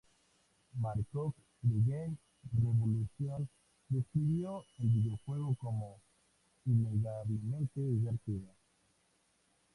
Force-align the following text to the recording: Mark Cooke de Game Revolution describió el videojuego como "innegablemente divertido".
Mark 0.81 0.99
Cooke 1.11 1.37
de 1.61 1.77
Game 1.87 2.17
Revolution 2.55 3.47
describió 3.87 4.65
el 4.79 4.89
videojuego 4.89 5.53
como 5.53 6.01
"innegablemente 6.65 7.81
divertido". 7.81 8.49